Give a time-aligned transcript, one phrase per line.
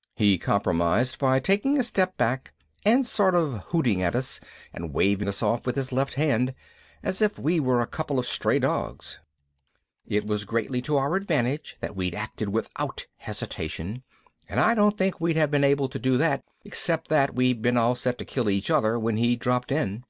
[0.14, 2.52] _He compromised by taking a step back
[2.84, 4.38] and sort of hooting at us
[4.72, 6.54] and waving us off with his left hand,
[7.02, 9.18] as if we were a couple of stray dogs.
[10.06, 14.04] It was greatly to our advantage that we'd acted without hesitation,
[14.48, 17.76] and I don't think we'd have been able to do that except that we'd been
[17.76, 20.04] all set to kill each other when he dropped in.